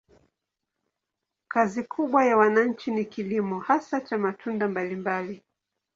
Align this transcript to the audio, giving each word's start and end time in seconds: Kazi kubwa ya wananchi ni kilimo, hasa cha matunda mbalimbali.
Kazi 1.47 1.83
kubwa 1.83 2.25
ya 2.25 2.37
wananchi 2.37 2.91
ni 2.91 3.05
kilimo, 3.05 3.59
hasa 3.59 4.01
cha 4.01 4.17
matunda 4.17 4.67
mbalimbali. 4.67 5.43